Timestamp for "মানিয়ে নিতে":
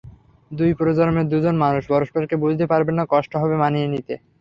3.63-4.13